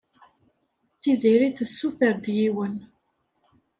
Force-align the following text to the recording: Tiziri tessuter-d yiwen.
Tiziri 1.01 1.47
tessuter-d 1.57 2.25
yiwen. 2.37 2.75